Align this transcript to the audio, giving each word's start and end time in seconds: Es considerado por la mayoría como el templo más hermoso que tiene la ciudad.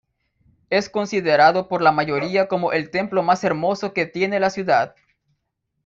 Es 0.71 0.89
considerado 0.89 1.67
por 1.67 1.83
la 1.83 1.91
mayoría 1.91 2.47
como 2.47 2.71
el 2.71 2.89
templo 2.89 3.21
más 3.21 3.43
hermoso 3.43 3.93
que 3.93 4.07
tiene 4.07 4.39
la 4.39 4.49
ciudad. 4.49 4.95